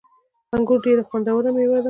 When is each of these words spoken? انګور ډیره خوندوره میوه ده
انګور 0.55 0.79
ډیره 0.85 1.03
خوندوره 1.09 1.49
میوه 1.55 1.73
ده 1.79 1.79